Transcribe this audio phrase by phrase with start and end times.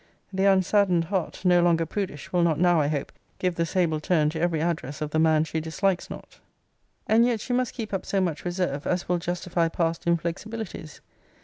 [0.33, 4.31] The unsaddened heart, no longer prudish, will not now, I hope, give the sable turn
[4.31, 6.39] to every address of the man she dislikes not.
[7.05, 11.01] And yet she must keep up so much reserve, as will justify past inflexibilities.